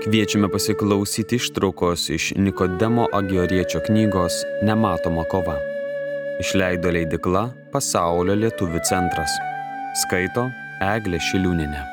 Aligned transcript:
Kviečiame 0.00 0.48
pasiklausyti 0.48 1.36
ištraukos 1.36 2.08
iš 2.10 2.32
Nikodemo 2.36 3.06
Agioriečio 3.12 3.80
knygos 3.86 4.32
Nematoma 4.62 5.24
kova. 5.28 5.58
Išleido 6.40 6.88
leidikla 6.88 7.42
Pasaulio 7.72 8.32
lietuvių 8.40 8.80
centras. 8.88 9.34
Skaito 10.00 10.46
Eglė 10.80 11.20
Šiliūninė. 11.20 11.84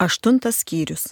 Aštuntas 0.00 0.64
skyrius. 0.64 1.10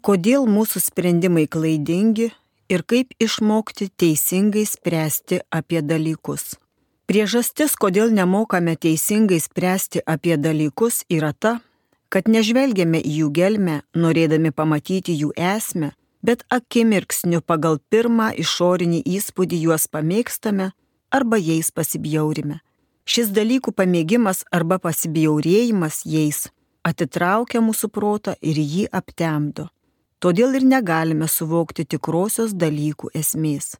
Kodėl 0.00 0.48
mūsų 0.48 0.86
sprendimai 0.88 1.44
klaidingi 1.52 2.32
ir 2.72 2.88
kaip 2.88 3.12
išmokti 3.20 3.92
teisingai 3.92 4.64
spręsti 4.72 5.44
apie 5.52 5.84
dalykus. 5.84 6.54
Priežastis, 7.04 7.74
kodėl 7.76 8.12
nemokame 8.16 8.76
teisingai 8.80 9.40
spręsti 9.40 10.00
apie 10.08 10.38
dalykus, 10.40 11.02
yra 11.12 11.34
ta, 11.36 11.58
kad 12.08 12.30
nežvelgiame 12.32 13.00
į 13.02 13.18
jų 13.18 13.28
gelmę, 13.38 13.76
norėdami 13.92 14.54
pamatyti 14.56 15.12
jų 15.18 15.34
esmę, 15.36 15.92
bet 16.24 16.46
akimirksniu 16.48 17.42
pagal 17.44 17.76
pirmą 17.92 18.30
išorinį 18.40 19.02
įspūdį 19.18 19.60
juos 19.66 19.84
pamėgstame 19.92 20.70
arba 21.12 21.36
jais 21.36 21.68
pasibjaurime. 21.70 22.62
Šis 23.04 23.28
dalykų 23.36 23.74
pamėgimas 23.76 24.46
arba 24.48 24.80
pasibjaurėjimas 24.80 26.06
jais 26.08 26.46
atitraukia 26.84 27.60
mūsų 27.64 27.88
protą 27.92 28.34
ir 28.40 28.60
jį 28.60 28.84
aptemdo. 28.92 29.68
Todėl 30.20 30.56
ir 30.56 30.64
negalime 30.64 31.28
suvokti 31.28 31.84
tikrosios 31.84 32.54
dalykų 32.56 33.10
esmės. 33.20 33.74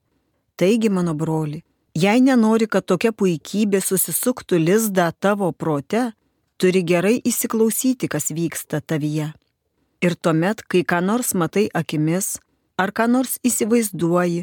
Taigi, 0.61 0.91
mano 0.93 1.15
broli, 1.17 1.63
Jei 1.95 2.19
nenori, 2.19 2.67
kad 2.67 2.83
tokia 2.91 3.13
puikybė 3.15 3.79
susisuktų 3.79 4.59
lizdą 4.59 5.13
tavo 5.23 5.53
prote, 5.55 6.09
turi 6.59 6.81
gerai 6.83 7.21
įsiklausyti, 7.23 8.09
kas 8.11 8.33
vyksta 8.35 8.81
tavyje. 8.83 9.29
Ir 10.03 10.17
tuomet, 10.19 10.65
kai 10.67 10.83
ką 10.83 10.99
nors 11.07 11.31
matai 11.39 11.69
akimis, 11.71 12.41
ar 12.83 12.91
ką 12.91 13.07
nors 13.13 13.37
įsivaizduoji, 13.47 14.43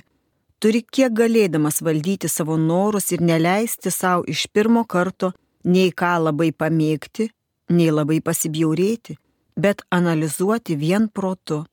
turi 0.63 0.81
kiek 0.95 1.11
galėdamas 1.11 1.81
valdyti 1.83 2.31
savo 2.31 2.55
norus 2.55 3.11
ir 3.11 3.19
neleisti 3.19 3.91
savo 3.91 4.23
iš 4.31 4.45
pirmo 4.55 4.85
karto 4.88 5.33
nei 5.67 5.91
ką 5.91 6.13
labai 6.29 6.53
pamėgti, 6.55 7.27
nei 7.75 7.91
labai 7.91 8.22
pasibjaurėti, 8.23 9.17
bet 9.59 9.83
analizuoti 9.91 10.79
vien 10.79 11.11
protu. 11.11 11.66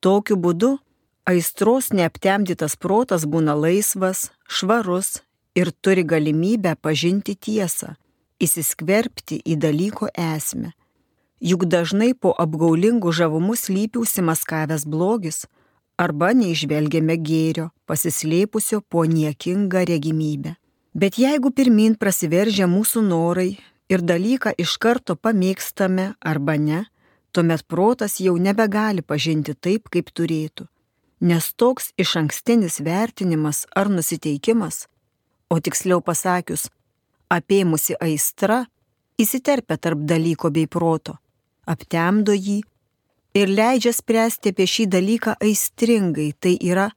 Tokiu 0.00 0.40
būdu 0.40 0.78
aistros 1.28 1.92
neaptemdytas 1.92 2.80
protas 2.80 3.28
būna 3.28 3.52
laisvas, 3.52 4.30
švarus 4.48 5.25
ir 5.56 5.72
turi 5.82 6.04
galimybę 6.04 6.76
pažinti 6.84 7.34
tiesą, 7.34 7.94
įsiskverbti 8.40 9.40
į 9.40 9.56
dalyko 9.56 10.10
esmę. 10.12 10.72
Juk 11.40 11.66
dažnai 11.72 12.12
po 12.14 12.32
apgaulingų 12.44 13.12
žavumų 13.12 13.56
slypi 13.60 14.00
užsimaskavęs 14.00 14.86
blogis 14.88 15.44
arba 16.00 16.32
neižvelgiame 16.36 17.16
gėrio, 17.20 17.70
pasislėpusio 17.88 18.82
po 18.88 19.04
niekingą 19.04 19.84
regimybę. 19.88 20.56
Bet 20.96 21.18
jeigu 21.20 21.52
pirmin 21.52 21.96
prasiveržia 22.00 22.68
mūsų 22.68 23.02
norai 23.04 23.50
ir 23.92 24.04
dalyką 24.04 24.54
iš 24.56 24.76
karto 24.80 25.16
pamėgstame 25.16 26.14
arba 26.20 26.56
ne, 26.56 26.84
tuomet 27.32 27.66
protas 27.68 28.16
jau 28.20 28.36
nebegali 28.40 29.04
pažinti 29.04 29.52
taip, 29.54 29.88
kaip 29.92 30.12
turėtų. 30.12 30.68
Nes 31.20 31.52
toks 31.56 31.92
iš 32.00 32.16
ankstinis 32.20 32.80
vertinimas 32.84 33.64
ar 33.76 33.92
nusiteikimas 33.92 34.86
o 35.50 35.58
tiksliau 35.60 36.00
pasakius, 36.02 36.68
apėmusi 37.30 37.96
aistra, 38.02 38.64
įsiterpia 39.18 39.78
tarp 39.78 40.02
dalyko 40.08 40.50
bei 40.54 40.66
proto, 40.66 41.16
aptemdo 41.66 42.34
jį 42.34 42.60
ir 43.36 43.52
leidžia 43.52 43.92
spręsti 43.94 44.52
apie 44.54 44.66
šį 44.70 44.88
dalyką 44.94 45.36
aistringai, 45.42 46.32
tai 46.38 46.56
yra 46.60 46.90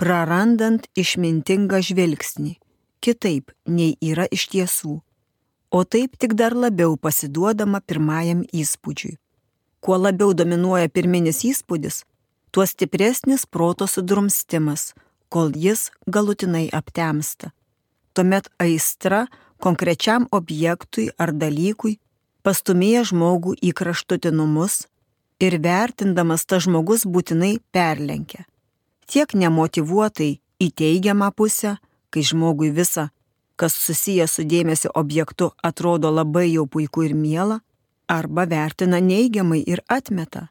prarandant 0.00 0.88
išmintingą 0.98 1.82
žvilgsnį, 1.88 2.56
kitaip 3.04 3.52
nei 3.66 3.96
yra 4.02 4.26
iš 4.30 4.48
tiesų, 4.54 4.98
o 5.70 5.84
taip 5.84 6.18
tik 6.18 6.34
dar 6.38 6.56
labiau 6.58 6.96
pasiduodama 6.96 7.80
pirmajam 7.80 8.42
įspūdžiui. 8.52 9.18
Kuo 9.82 9.96
labiau 9.98 10.30
dominuoja 10.34 10.90
pirminis 10.94 11.42
įspūdis, 11.46 12.04
tuo 12.54 12.66
stipresnis 12.66 13.48
proto 13.50 13.88
sudrumstimas, 13.90 14.92
kol 15.32 15.50
jis 15.58 15.88
galutinai 16.06 16.68
aptemsta 16.70 17.50
tuomet 18.14 18.48
aistra 18.62 19.26
konkrečiam 19.62 20.26
objektui 20.30 21.10
ar 21.18 21.32
dalykui 21.32 21.98
pastumėja 22.42 23.04
žmogų 23.12 23.54
į 23.62 23.72
kraštutinumus 23.78 24.86
ir 25.42 25.58
vertindamas 25.62 26.46
tas 26.46 26.66
žmogus 26.66 27.06
būtinai 27.06 27.56
perlenkia. 27.74 28.46
Tiek 29.06 29.34
nemotivuotai 29.34 30.38
į 30.62 30.68
teigiamą 30.78 31.32
pusę, 31.36 31.76
kai 32.10 32.22
žmogui 32.26 32.70
visa, 32.74 33.10
kas 33.56 33.74
susijęs 33.78 34.38
su 34.38 34.44
dėmesio 34.48 34.90
objektu, 34.94 35.50
atrodo 35.62 36.10
labai 36.10 36.48
jau 36.52 36.66
puiku 36.66 37.06
ir 37.06 37.14
miela, 37.14 37.60
arba 38.08 38.46
vertina 38.46 39.00
neigiamai 39.00 39.62
ir 39.66 39.82
atmeta, 39.88 40.48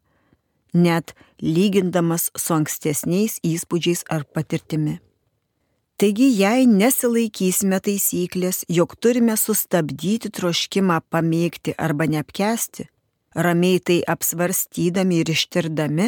net 0.74 1.16
lygindamas 1.42 2.30
su 2.36 2.56
ankstesniais 2.56 3.40
įspūdžiais 3.44 4.06
ar 4.10 4.26
patirtimi. 4.26 5.00
Taigi, 6.01 6.31
jei 6.34 6.63
nesilaikysime 6.66 7.78
taisyklės, 7.85 8.63
jog 8.66 8.95
turime 8.97 9.35
sustabdyti 9.38 10.31
troškimą 10.34 10.95
pamėgti 11.13 11.75
arba 11.78 12.07
neapkesti, 12.09 12.88
ramiai 13.38 13.78
tai 13.85 14.00
apsvarstydami 14.09 15.19
ir 15.22 15.29
ištirdami, 15.35 16.07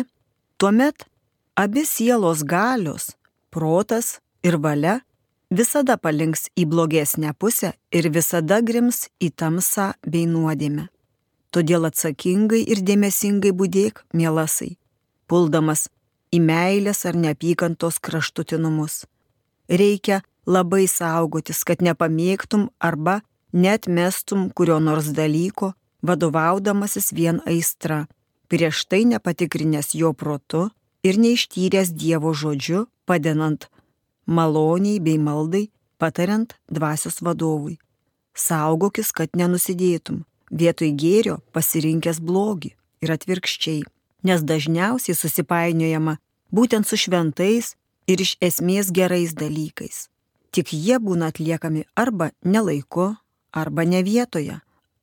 tuomet 0.58 1.06
abi 1.62 1.86
sielos 1.86 2.42
galios, 2.42 3.12
protas 3.54 4.18
ir 4.42 4.58
valia 4.66 4.98
visada 5.54 6.00
palinks 6.02 6.48
į 6.58 6.66
blogesnę 6.74 7.38
pusę 7.38 7.76
ir 7.94 8.10
visada 8.18 8.64
grims 8.66 9.06
į 9.22 9.30
tamsą 9.38 9.92
bei 10.10 10.26
nuodėmę. 10.26 10.90
Todėl 11.54 11.86
atsakingai 11.94 12.66
ir 12.66 12.82
dėmesingai 12.82 13.54
būdėk, 13.54 14.08
mielasai, 14.18 14.74
puldamas 15.30 15.86
į 16.34 16.42
meilės 16.42 17.06
ar 17.06 17.14
neapykantos 17.14 18.02
kraštutinumus 18.02 19.04
reikia 19.70 20.22
labai 20.46 20.88
saugotis, 20.88 21.64
kad 21.64 21.82
nepamėgtum 21.82 22.70
arba 22.80 23.22
net 23.54 23.88
mestum 23.88 24.50
kurio 24.50 24.80
nors 24.80 25.12
dalyko, 25.16 25.74
vadovaudamasis 26.04 27.14
vien 27.14 27.40
aistra, 27.48 28.08
prieš 28.52 28.86
tai 28.90 29.04
nepatikrinęs 29.08 29.94
jo 29.96 30.14
protu 30.14 30.70
ir 31.04 31.20
neištyręs 31.20 31.94
Dievo 31.96 32.34
žodžiu, 32.34 32.88
padedant 33.06 33.70
maloniai 34.26 35.00
bei 35.00 35.18
maldai, 35.18 35.70
patariant 35.98 36.56
dvasios 36.68 37.22
vadovui. 37.22 37.78
Saugokis, 38.34 39.12
kad 39.12 39.36
nenusidėtum, 39.38 40.24
vietoj 40.52 40.92
gėrio 40.98 41.40
pasirinkęs 41.54 42.20
blogį 42.20 42.74
ir 43.04 43.14
atvirkščiai, 43.14 43.84
nes 44.24 44.44
dažniausiai 44.44 45.16
susipainiojama 45.16 46.18
būtent 46.52 46.88
su 46.88 46.98
šventais 46.98 47.76
ir 48.08 48.22
iš 48.26 48.36
esmės 48.42 48.92
gerais 48.92 49.34
dalykais. 49.34 50.08
Tik 50.54 50.74
jie 50.74 51.00
būna 51.00 51.32
atliekami 51.34 51.86
arba 51.96 52.32
nelaiku, 52.46 53.16
arba 53.52 53.86
ne 53.86 54.04
vietoje, 54.04 54.60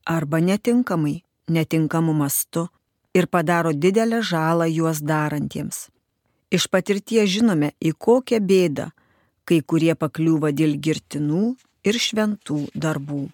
arba 0.06 0.38
netinkamai, 0.41 1.22
netinkamu 1.49 2.15
mastu 2.15 2.69
ir 3.15 3.27
padaro 3.27 3.72
didelę 3.72 4.22
žalą 4.22 4.71
juos 4.71 5.03
darantiems. 5.03 5.88
Iš 6.50 6.66
patirties 6.71 7.31
žinome, 7.31 7.75
į 7.79 7.94
kokią 7.94 8.38
bėdą 8.43 8.91
kai 9.50 9.61
kurie 9.67 9.96
pakliūva 9.99 10.53
dėl 10.55 10.76
girtinų 10.79 11.44
ir 11.82 11.99
šventų 11.99 12.61
darbų. 12.85 13.25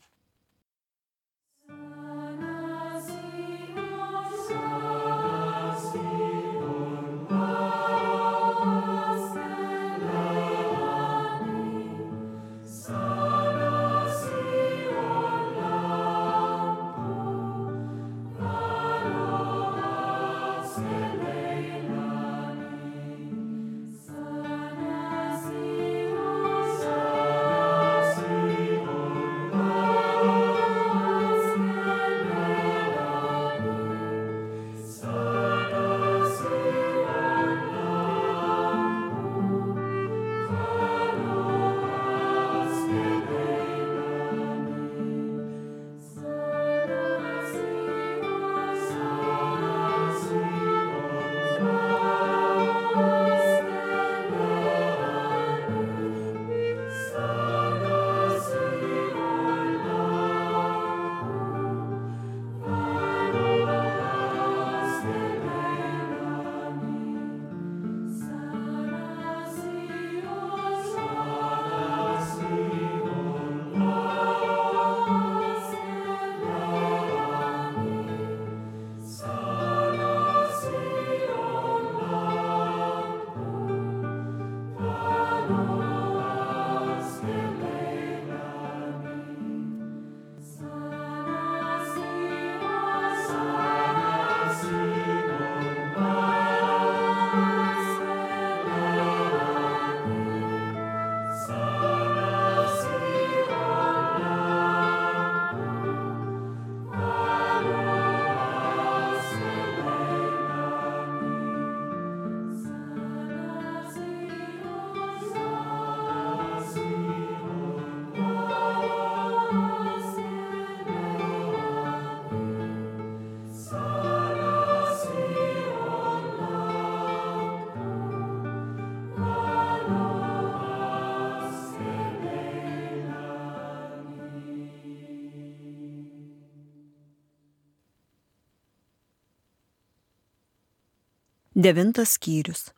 Devintas 141.57 142.11
skyrius. 142.11 142.71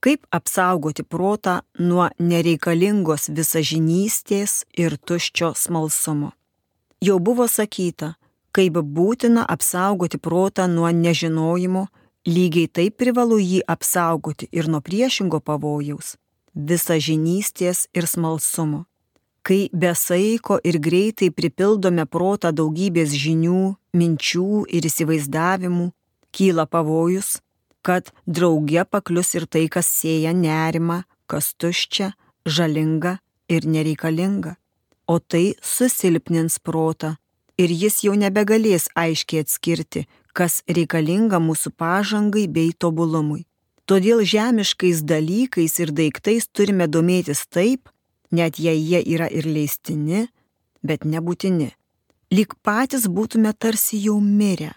Kaip 0.00 0.26
apsaugoti 0.30 1.02
protą 1.02 1.58
nuo 1.78 2.06
nereikalingos 2.18 3.28
visažinystės 3.36 4.62
ir 4.80 4.96
tuščio 4.96 5.50
smalsumo. 5.52 6.30
Jau 7.04 7.18
buvo 7.20 7.44
sakyta, 7.44 8.14
kaip 8.56 8.80
būtina 8.96 9.44
apsaugoti 9.56 10.16
protą 10.16 10.64
nuo 10.72 10.88
nežinojimo, 10.88 11.84
lygiai 12.24 12.72
taip 12.72 12.96
privalu 12.96 13.42
jį 13.44 13.60
apsaugoti 13.76 14.48
ir 14.52 14.72
nuo 14.72 14.80
priešingo 14.80 15.44
pavojaus- 15.44 16.16
visažinystės 16.70 17.86
ir 17.92 18.08
smalsumo 18.08 18.86
kai 19.44 19.68
besaiko 19.72 20.58
ir 20.64 20.78
greitai 20.80 21.28
pripildome 21.30 22.06
protą 22.06 22.50
daugybės 22.52 23.12
žinių, 23.12 23.76
minčių 23.92 24.64
ir 24.72 24.82
įsivaizdavimų, 24.88 25.90
kyla 26.32 26.64
pavojus, 26.64 27.42
kad 27.86 28.10
drauge 28.26 28.84
paklius 28.90 29.34
ir 29.38 29.46
tai, 29.46 29.66
kas 29.68 29.88
sėja 30.00 30.32
nerimą, 30.36 31.02
kas 31.30 31.52
tuščia, 31.60 32.12
žalinga 32.46 33.18
ir 33.48 33.68
nereikalinga. 33.68 34.56
O 35.06 35.18
tai 35.20 35.52
susilpnins 35.60 36.58
protą 36.64 37.14
ir 37.60 37.72
jis 37.82 38.00
jau 38.06 38.14
nebegalės 38.16 38.88
aiškiai 38.96 39.44
atskirti, 39.44 40.06
kas 40.32 40.62
reikalinga 40.66 41.40
mūsų 41.40 41.74
pažangai 41.78 42.46
bei 42.48 42.72
tobulumui. 42.72 43.44
Todėl 43.84 44.24
žemiškais 44.24 45.02
dalykais 45.04 45.76
ir 45.84 45.92
daiktais 45.92 46.48
turime 46.48 46.88
domėtis 46.88 47.44
taip, 47.52 47.90
net 48.32 48.58
jei 48.58 48.80
jie 48.80 49.02
yra 49.14 49.28
ir 49.28 49.44
leistini, 49.44 50.24
bet 50.82 51.04
nebūtini. 51.04 51.74
Lik 52.32 52.56
patys 52.64 53.04
būtume 53.06 53.52
tarsi 53.52 54.00
jau 54.06 54.16
mirę. 54.20 54.72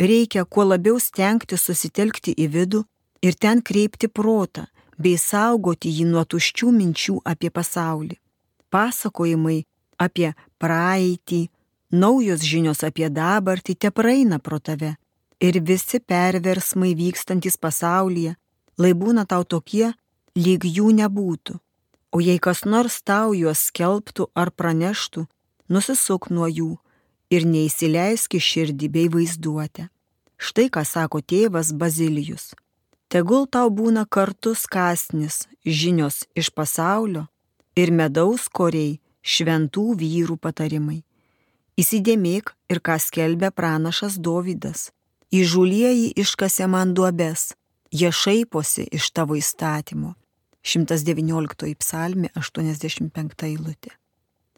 Reikia 0.00 0.44
kuo 0.44 0.64
labiau 0.64 0.96
stengti 0.96 1.58
susitelkti 1.60 2.32
į 2.32 2.46
vidų 2.54 2.78
ir 3.20 3.34
ten 3.36 3.60
kreipti 3.60 4.08
protą, 4.08 4.64
bei 4.96 5.18
saugoti 5.20 5.92
jį 5.92 6.06
nuo 6.08 6.24
tuščių 6.24 6.70
minčių 6.72 7.18
apie 7.32 7.50
pasaulį. 7.52 8.16
Pasakojimai 8.72 9.58
apie 10.00 10.32
praeitį, 10.56 11.42
naujos 11.92 12.40
žinios 12.48 12.80
apie 12.88 13.10
dabartį 13.12 13.76
te 13.76 13.92
praeina 13.92 14.40
pro 14.40 14.58
tave. 14.58 14.96
Ir 15.40 15.60
visi 15.60 16.00
perversmai 16.00 16.94
vykstantis 16.96 17.60
pasaulyje, 17.60 18.36
lai 18.80 18.92
būna 18.96 19.26
tau 19.28 19.44
tokie, 19.44 19.92
lyg 20.36 20.64
jų 20.64 20.94
nebūtų. 20.96 21.60
O 22.12 22.20
jei 22.24 22.40
kas 22.40 22.64
nors 22.64 23.02
tau 23.04 23.34
juos 23.36 23.68
skelbtų 23.68 24.32
ar 24.34 24.48
praneštų, 24.50 25.26
nusisuk 25.68 26.30
nuo 26.32 26.48
jų 26.48 26.78
ir 27.30 27.46
neįsileisk 27.46 28.36
į 28.36 28.40
širdį 28.48 28.88
bei 28.94 29.08
vaizduotę. 29.12 29.88
Štai 30.40 30.68
ką 30.74 30.84
sako 30.86 31.20
tėvas 31.20 31.72
Bazilijus. 31.76 32.50
Tegul 33.10 33.46
tau 33.46 33.70
būna 33.74 34.06
kartus 34.06 34.66
kasnis 34.70 35.44
žinios 35.66 36.24
iš 36.38 36.50
pasaulio 36.54 37.26
ir 37.76 37.90
medaus 37.90 38.46
koriai 38.48 39.00
šventų 39.22 39.86
vyrų 40.00 40.38
patarimai. 40.38 41.02
Įsidėmėk 41.80 42.54
ir 42.70 42.80
ką 42.80 42.96
skelbia 43.02 43.50
pranašas 43.50 44.18
Dovydas. 44.18 44.90
Įžulieji 45.30 46.10
iškasė 46.18 46.66
man 46.66 46.94
duobes, 46.94 47.52
jie 47.94 48.10
šaiposi 48.10 48.88
iš 48.90 49.12
tavo 49.14 49.36
įstatymo 49.38 50.16
119 50.62 51.74
psalmi 51.78 52.28
85 52.36 53.46
eilutė. 53.48 53.99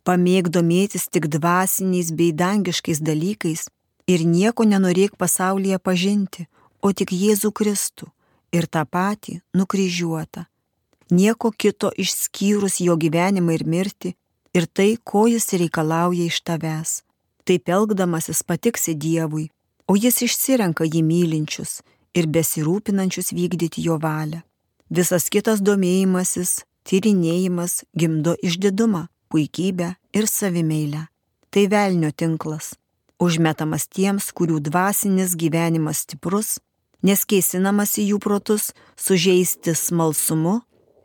Pamėg 0.02 0.48
domėtis 0.50 1.06
tik 1.06 1.28
dvasiniais 1.30 2.10
bei 2.18 2.32
dangiškais 2.34 2.98
dalykais 2.98 3.68
ir 4.10 4.24
nieko 4.26 4.66
nenorėk 4.66 5.14
pasaulyje 5.16 5.78
pažinti, 5.78 6.48
o 6.82 6.90
tik 6.90 7.12
Jėzų 7.14 7.52
Kristų 7.54 8.08
ir 8.52 8.66
tą 8.66 8.82
patį 8.84 9.38
nukryžiuotą. 9.54 10.46
Nieko 11.12 11.52
kito 11.52 11.92
išskyrus 11.94 12.80
jo 12.80 12.96
gyvenimą 12.96 13.54
ir 13.54 13.64
mirtį 13.68 14.14
ir 14.56 14.66
tai, 14.66 14.96
ko 15.04 15.26
jis 15.30 15.46
reikalauja 15.54 16.26
iš 16.26 16.40
tavęs. 16.46 17.02
Taip 17.44 17.68
elgdamasis 17.68 18.42
patiksi 18.42 18.94
Dievui, 18.94 19.50
o 19.86 19.94
jis 19.94 20.22
išsirenka 20.26 20.86
jį 20.88 21.02
mylinčius 21.06 21.80
ir 22.14 22.26
besirūpinančius 22.26 23.32
vykdyti 23.36 23.86
jo 23.86 23.98
valią. 24.02 24.42
Visas 24.90 25.28
kitas 25.32 25.62
domėjimasis, 25.64 26.62
tyrinėjimas 26.88 27.82
gimdo 27.96 28.34
išdidumą, 28.42 29.06
puikybę 29.32 29.94
ir 30.12 30.28
savimeilę. 30.28 31.06
Tai 31.52 31.64
velnio 31.68 32.10
tinklas, 32.12 32.74
užmetamas 33.20 33.88
tiems, 33.88 34.30
kurių 34.36 34.60
dvasinis 34.68 35.34
gyvenimas 35.40 36.04
stiprus, 36.04 36.58
nes 37.04 37.24
keisinamas 37.28 37.96
į 38.00 38.12
jų 38.12 38.20
protus 38.24 38.70
sužeisti 38.96 39.74
smalsumu 39.76 40.60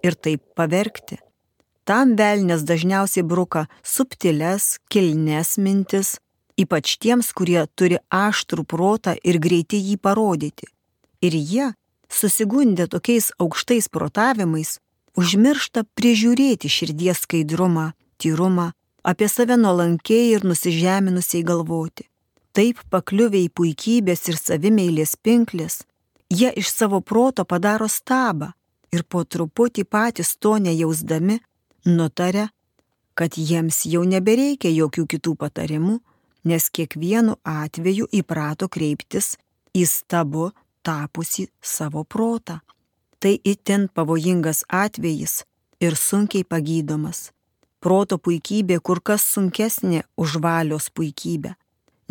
ir 0.05 0.15
taip 0.15 0.43
pavergti. 0.55 1.19
Tam 1.87 2.15
velnės 2.19 2.65
dažniausiai 2.67 3.23
bruka 3.23 3.67
subtiles, 3.83 4.75
kilnes 4.91 5.55
mintis, 5.57 6.17
ypač 6.59 6.97
tiems, 6.99 7.31
kurie 7.31 7.63
turi 7.79 8.01
aštrų 8.11 8.65
protą 8.67 9.15
ir 9.23 9.39
greitai 9.39 9.79
jį 9.79 9.95
parodyti. 10.03 10.67
Ir 11.23 11.35
jie 11.35 11.69
susigundę 12.11 12.87
tokiais 12.91 13.31
aukštais 13.39 13.87
protavimais, 13.87 14.77
užmiršta 15.17 15.85
prižiūrėti 15.97 16.69
širdies 16.69 17.23
skaidrumą, 17.23 17.93
tyrumą, 18.21 18.71
apie 19.03 19.29
save 19.29 19.57
nuolankiai 19.57 20.33
ir 20.35 20.45
nusižeminusiai 20.45 21.43
galvoti. 21.47 22.07
Taip 22.55 22.81
pakliuvę 22.89 23.39
į 23.45 23.49
puikybės 23.53 24.27
ir 24.31 24.37
savimeilės 24.41 25.15
pinklės, 25.21 25.83
jie 26.29 26.49
iš 26.61 26.71
savo 26.73 27.01
proto 27.01 27.45
padaro 27.45 27.87
stabą 27.87 28.51
ir 28.91 29.03
po 29.03 29.23
truputį 29.23 29.85
patys 29.85 30.35
to 30.41 30.57
nejausdami 30.57 31.39
nutarė, 31.85 32.47
kad 33.17 33.37
jiems 33.37 33.85
jau 33.89 34.03
nebereikia 34.05 34.71
jokių 34.73 35.05
kitų 35.13 35.35
patarimų, 35.41 35.99
nes 36.47 36.69
kiekvienu 36.69 37.37
atveju 37.43 38.07
įprato 38.19 38.69
kreiptis 38.69 39.35
į 39.75 39.85
stabu 39.89 40.51
tapusi 40.83 41.47
savo 41.61 42.03
protą. 42.03 42.59
Tai 43.19 43.33
itin 43.43 43.87
pavojingas 43.89 44.63
atvejis 44.69 45.41
ir 45.81 45.97
sunkiai 45.97 46.45
pagydomas. 46.45 47.31
Proto 47.87 48.17
puikybė 48.19 48.81
kur 48.83 48.99
kas 48.99 49.23
sunkesnė 49.31 50.01
už 50.19 50.41
valios 50.43 50.89
puikybę, 50.91 51.53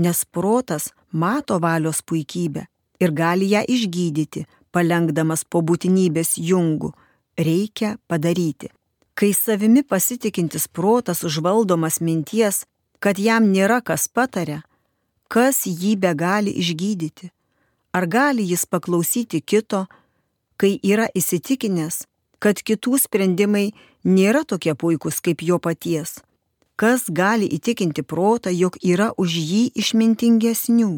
nes 0.01 0.23
protas 0.25 0.87
mato 1.13 1.59
valios 1.61 1.99
puikybę 2.01 2.63
ir 3.05 3.13
gali 3.13 3.51
ją 3.51 3.61
išgydyti, 3.75 4.47
palengdamas 4.73 5.45
po 5.45 5.61
būtinybės 5.61 6.39
jungų. 6.41 6.95
Reikia 7.37 7.99
padaryti. 8.09 8.71
Kai 9.13 9.35
savimi 9.37 9.83
pasitikintis 9.85 10.65
protas 10.73 11.21
užvaldomas 11.29 12.01
minties, 12.01 12.65
kad 12.99 13.21
jam 13.21 13.53
nėra 13.53 13.83
kas 13.85 14.09
patarė, 14.09 14.63
kas 15.29 15.67
jį 15.69 15.93
be 16.01 16.15
gali 16.17 16.57
išgydyti. 16.57 17.29
Ar 17.93 18.09
gali 18.09 18.49
jis 18.49 18.65
paklausyti 18.65 19.45
kito, 19.45 19.85
kai 20.57 20.79
yra 20.81 21.13
įsitikinęs, 21.13 22.07
kad 22.41 22.65
kitų 22.65 22.97
sprendimai 23.05 23.75
nėra 24.07 24.45
tokie 24.47 24.75
puikūs 24.79 25.19
kaip 25.25 25.43
jo 25.43 25.59
paties? 25.59 26.21
Kas 26.77 27.07
gali 27.09 27.49
įtikinti 27.57 28.05
protą, 28.05 28.53
jog 28.53 28.79
yra 28.85 29.11
už 29.19 29.35
jį 29.51 29.63
išmintingesnių? 29.83 30.93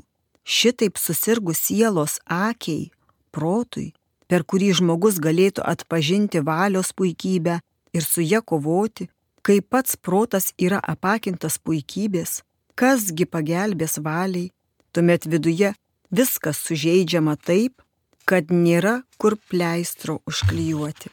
Šitaip 0.44 0.98
susirgus 0.98 1.62
sielos 1.68 2.18
akiai, 2.24 2.90
protui, 3.32 3.92
per 4.28 4.44
kurį 4.44 4.72
žmogus 4.80 5.20
galėtų 5.22 5.64
atpažinti 5.64 6.42
valios 6.44 6.92
puikybę 6.92 7.58
ir 7.96 8.04
su 8.04 8.24
ją 8.24 8.42
kovoti, 8.42 9.08
kai 9.42 9.60
pats 9.62 9.96
protas 9.96 10.52
yra 10.58 10.80
apakintas 10.82 11.58
puikybės, 11.58 12.42
kasgi 12.74 13.26
pagelbės 13.26 13.98
valiai, 14.02 14.50
tuomet 14.92 15.28
viduje 15.30 15.74
Viskas 16.10 16.56
sužeidžiama 16.64 17.34
taip, 17.36 17.82
kad 18.24 18.48
nėra 18.48 19.02
kur 19.20 19.36
pleistro 19.50 20.20
užklijuoti. 20.28 21.12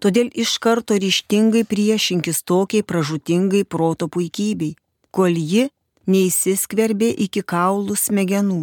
Todėl 0.00 0.30
iš 0.32 0.56
karto 0.64 0.96
ryštingai 0.96 1.66
priešinkis 1.68 2.40
tokiai 2.48 2.82
pražutingai 2.82 3.66
proto 3.68 4.08
puikybei, 4.08 4.76
kol 5.12 5.36
ji 5.36 5.66
neįsiskverbė 6.08 7.10
iki 7.26 7.42
kaulų 7.44 7.96
smegenų. 8.00 8.62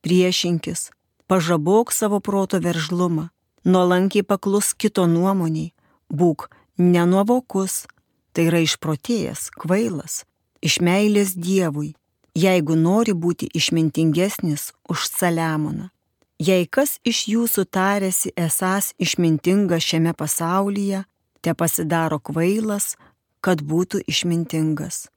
Priešinkis, 0.00 0.88
pažabok 1.28 1.92
savo 1.92 2.22
proto 2.24 2.60
veržlumą, 2.64 3.28
nuolankiai 3.68 4.24
paklus 4.24 4.72
kito 4.72 5.04
nuomoniai, 5.10 5.74
būk 6.08 6.48
nenuovokus, 6.80 7.84
tai 8.32 8.48
yra 8.48 8.62
išprotėjęs, 8.64 9.50
kvailas, 9.60 10.22
iš 10.64 10.80
meilės 10.80 11.34
Dievui, 11.36 11.92
jeigu 12.38 12.78
nori 12.78 13.12
būti 13.12 13.50
išmintingesnis 13.52 14.72
už 14.88 15.04
Saliamoną. 15.10 15.90
Jei 16.38 16.68
kas 16.70 17.00
iš 17.02 17.24
jūsų 17.26 17.64
tarėsi 17.66 18.30
esas 18.38 18.92
išmintingas 19.02 19.82
šiame 19.82 20.12
pasaulyje, 20.14 21.02
te 21.42 21.54
pasidaro 21.54 22.20
kvailas, 22.22 22.94
kad 23.42 23.58
būtų 23.66 24.04
išmintingas. 24.06 25.08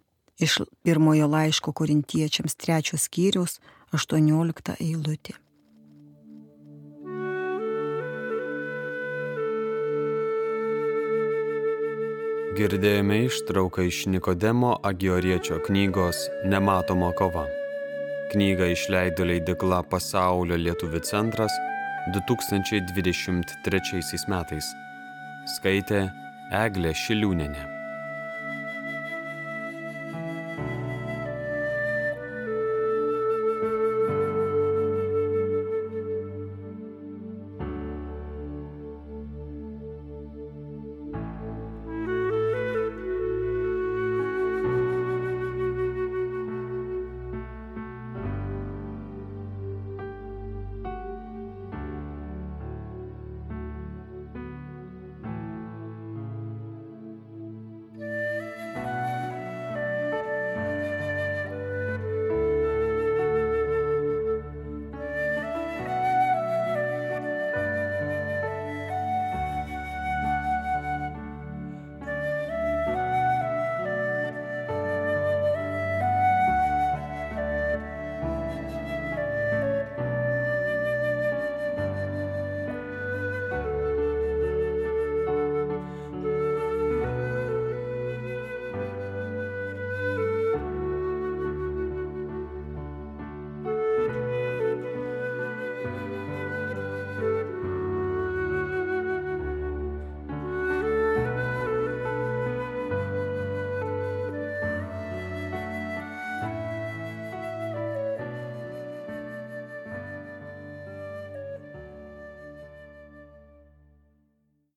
Iš 0.41 0.63
pirmojo 0.81 1.29
laiško 1.29 1.75
korintiečiams 1.77 2.57
trečios 2.57 3.05
skyriaus 3.05 3.59
18 3.93 4.73
eilutė. 4.81 5.37
Girdėjome 12.57 13.27
ištrauką 13.29 13.85
iš 13.93 14.07
Nikodemo 14.09 14.79
Agioriečio 14.81 15.61
knygos 15.69 16.25
Nematoma 16.49 17.13
kova. 17.13 17.45
Knygą 18.31 18.69
išleido 18.71 19.25
leidikla 19.27 19.81
Pasaulio 19.91 20.55
lietuvių 20.55 21.01
centras 21.03 21.51
2023 22.15 24.23
metais. 24.31 24.71
Skaitė 25.57 26.01
Eglė 26.63 26.95
Šiliūnenė. 26.95 27.70